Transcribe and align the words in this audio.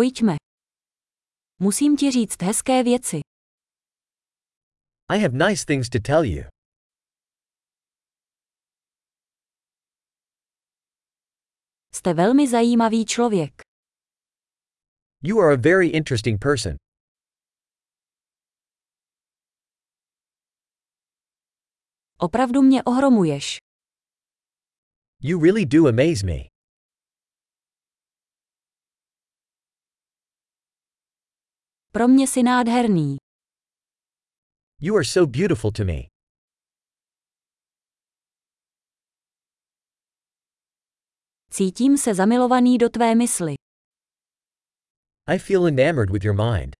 Pojďme. 0.00 0.36
Musím 1.58 1.96
ti 1.96 2.10
říct 2.10 2.42
hezké 2.42 2.82
věci. 2.82 3.20
I 5.10 5.18
have 5.22 5.48
nice 5.48 5.64
things 5.66 5.88
to 5.88 5.98
tell 5.98 6.24
you. 6.24 6.44
Jste 11.94 12.14
velmi 12.14 12.48
zajímavý 12.48 13.06
člověk. 13.06 13.62
You 15.22 15.40
are 15.40 15.54
a 15.54 15.56
very 15.56 15.88
interesting 15.88 16.40
person. 16.40 16.76
Opravdu 22.18 22.62
mě 22.62 22.82
ohromuješ. 22.84 23.58
You 25.22 25.44
really 25.44 25.66
do 25.66 25.88
amaze 25.88 26.26
me. 26.26 26.59
Pro 31.92 32.08
mě 32.08 32.26
si 32.26 32.42
nádherný. 32.42 33.16
You 34.80 34.96
are 34.96 35.04
so 35.04 35.30
beautiful 35.30 35.72
to 35.72 35.84
me. 35.84 36.02
Cítím 41.50 41.98
se 41.98 42.14
zamilovaný 42.14 42.78
do 42.78 42.88
tvé 42.88 43.14
mysli. 43.14 43.54
I 45.26 45.38
feel 45.38 45.66
enamored 45.66 46.10
with 46.10 46.24
your 46.24 46.34
mind. 46.52 46.76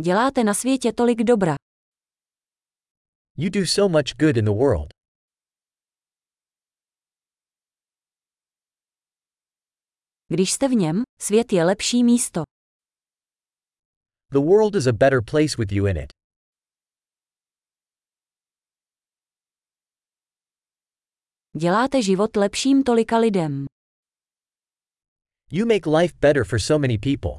Děláte 0.00 0.44
na 0.44 0.54
světě 0.54 0.92
tolik 0.92 1.18
dobra. 1.22 1.54
You 3.36 3.50
do 3.50 3.66
so 3.66 3.88
much 3.98 4.16
good 4.18 4.36
in 4.36 4.44
the 4.44 4.50
world. 4.50 4.93
Když 10.34 10.52
jste 10.52 10.68
v 10.68 10.70
něm, 10.70 11.02
svět 11.20 11.52
je 11.52 11.64
lepší 11.64 12.04
místo. 12.04 12.42
The 14.32 14.38
world 14.38 14.74
is 14.74 14.86
a 14.86 14.92
better 14.92 15.22
place 15.30 15.56
with 15.58 15.72
you 15.72 15.86
in 15.86 15.96
it. 15.96 16.12
Děláte 21.58 22.02
život 22.02 22.36
lepším 22.36 22.82
tolika 22.82 23.18
lidem. 23.18 23.66
You 25.50 25.66
make 25.66 25.90
life 25.98 26.14
better 26.20 26.44
for 26.44 26.60
so 26.60 26.78
many 26.78 26.98
people. 26.98 27.32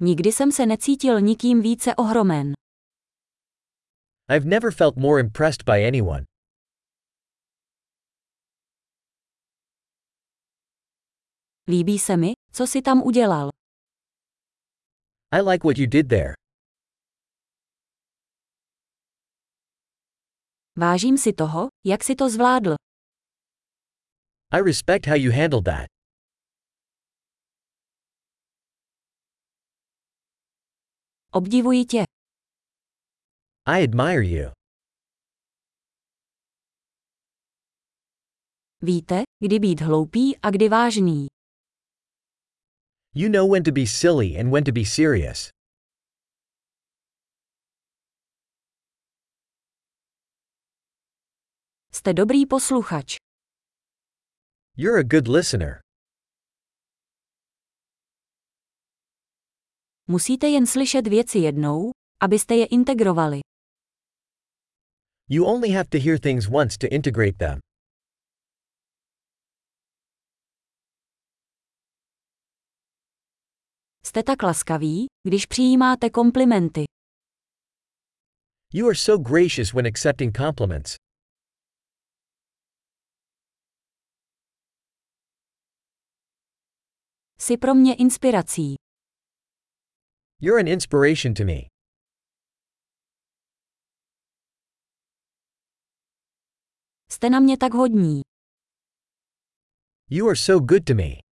Nikdy 0.00 0.32
jsem 0.32 0.52
se 0.52 0.66
necítil 0.66 1.20
nikým 1.20 1.62
více 1.62 1.94
ohromen. 1.94 2.52
I've 4.36 4.46
never 4.48 4.72
felt 4.72 4.96
more 4.96 5.20
impressed 5.20 5.64
by 5.64 5.86
anyone. 5.88 6.33
Líbí 11.68 11.98
se 11.98 12.16
mi, 12.16 12.32
co 12.52 12.66
si 12.66 12.82
tam 12.82 13.02
udělal. 13.02 13.50
I 15.32 15.40
like 15.40 15.64
what 15.66 15.78
you 15.78 15.86
did 15.86 16.08
there. 16.08 16.34
Vážím 20.76 21.18
si 21.18 21.32
toho, 21.32 21.68
jak 21.86 22.04
si 22.04 22.14
to 22.14 22.28
zvládl. 22.30 22.74
I 24.52 24.60
respect 24.62 25.06
how 25.06 25.16
you 25.16 25.32
handled 25.32 25.64
that. 25.64 25.86
Obdivuji 31.32 31.84
tě. 31.84 32.04
I 33.66 33.84
admire 33.84 34.24
you. 34.24 34.50
Víte, 38.82 39.22
kdy 39.44 39.58
být 39.58 39.80
hloupý 39.80 40.38
a 40.38 40.50
kdy 40.50 40.68
vážný. 40.68 41.33
You 43.16 43.28
know 43.28 43.46
when 43.46 43.62
to 43.62 43.72
be 43.72 43.86
silly 43.86 44.36
and 44.36 44.50
when 44.50 44.64
to 44.64 44.72
be 44.72 44.84
serious. 44.84 45.50
Jste 51.92 52.12
dobrý 52.14 52.46
posluchač. 52.46 53.16
You're 54.76 54.98
a 54.98 55.04
good 55.04 55.28
listener. 55.28 55.80
Musíte 60.08 60.48
jen 60.48 60.66
slyšet 60.66 61.06
věci 61.06 61.38
jednou, 61.38 61.90
abyste 62.20 62.54
je 62.54 62.66
integrovali. 62.66 63.40
You 65.28 65.44
only 65.44 65.70
have 65.70 65.88
to 65.90 65.98
hear 65.98 66.18
things 66.18 66.48
once 66.48 66.78
to 66.78 66.86
integrate 66.86 67.38
them. 67.38 67.60
Jste 74.14 74.22
tak 74.22 74.42
laskaví, 74.42 75.06
když 75.28 75.46
přijímáte 75.46 76.10
komplimenty. 76.10 76.84
You 78.72 78.86
are 78.86 78.94
so 78.94 79.22
gracious 79.22 79.72
when 79.72 79.86
accepting 79.86 80.36
compliments. 80.36 80.96
Jsi 87.38 87.56
pro 87.56 87.74
mě 87.74 87.94
inspirací. 87.94 88.74
You're 90.40 90.60
an 90.60 90.68
inspiration 90.68 91.34
to 91.34 91.44
me. 91.44 91.60
Jste 97.10 97.30
na 97.30 97.40
mě 97.40 97.56
tak 97.58 97.74
hodní. 97.74 98.20
You 100.10 100.26
are 100.26 100.36
so 100.36 100.66
good 100.66 100.84
to 100.84 100.94
me. 100.94 101.23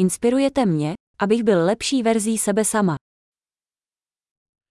Inspirujete 0.00 0.66
mě, 0.66 0.94
abych 1.18 1.42
byl 1.42 1.64
lepší 1.64 2.02
verzí 2.02 2.38
sebe 2.38 2.64
sama. 2.64 2.96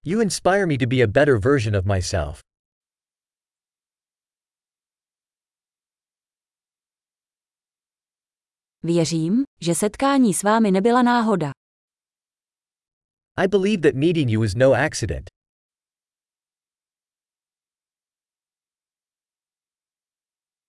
You 0.05 0.21
inspire 0.21 0.65
me 0.65 0.77
to 0.77 0.85
be 0.88 1.03
a 1.03 1.07
better 1.07 1.38
version 1.39 1.75
of 1.75 1.85
myself. 1.85 2.39
Věřím, 8.83 9.43
že 9.61 9.75
setkání 9.75 10.33
s 10.33 10.43
vámi 10.43 10.71
nebyla 10.71 11.01
náhoda. 11.01 11.51
I 13.38 13.47
believe 13.47 13.81
that 13.91 13.95
meeting 13.95 14.29
you 14.29 14.44
is 14.44 14.55
no 14.55 14.73
accident. 14.73 15.29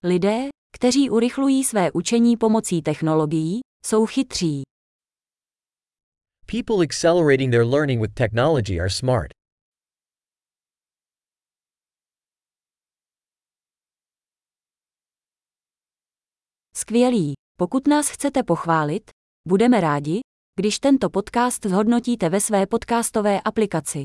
Lidé, 0.03 0.49
kteří 0.75 1.09
urychlují 1.09 1.63
své 1.63 1.91
učení 1.91 2.37
pomocí 2.37 2.81
technologií, 2.81 3.59
jsou 3.85 4.05
chytří. 4.05 4.61
People 6.45 6.85
accelerating 6.85 7.51
their 7.51 7.65
learning 7.65 8.01
with 8.01 8.13
technology 8.13 8.79
are 8.79 8.89
smart. 8.89 9.31
Skvělý. 16.75 17.33
Pokud 17.59 17.87
nás 17.87 18.09
chcete 18.09 18.43
pochválit, 18.43 19.11
budeme 19.47 19.81
rádi, 19.81 20.19
když 20.59 20.79
tento 20.79 21.09
podcast 21.09 21.65
zhodnotíte 21.65 22.29
ve 22.29 22.41
své 22.41 22.67
podcastové 22.67 23.41
aplikaci. 23.41 24.03